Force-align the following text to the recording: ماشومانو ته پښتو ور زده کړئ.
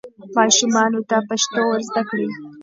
ماشومانو 0.35 0.99
ته 1.09 1.17
پښتو 1.27 1.61
ور 1.67 1.81
زده 1.87 2.01
کړئ. 2.09 2.27